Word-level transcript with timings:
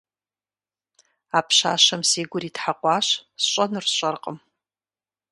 А 1.37 1.39
пщащэм 1.47 2.01
си 2.09 2.21
гур 2.31 2.43
итхьэкъуащ, 2.47 3.07
сщӏэнур 3.41 3.85
сщӏэркъым. 3.89 4.37